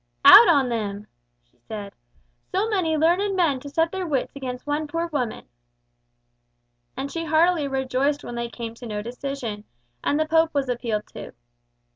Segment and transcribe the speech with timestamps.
[0.25, 1.05] "Out on them!"
[1.43, 1.93] she said.
[2.51, 5.45] "So many learned men to set their wits against one poor woman!"
[6.97, 9.63] And she heartily rejoiced when they came to no decision,
[10.03, 11.33] and the Pope was appealed to.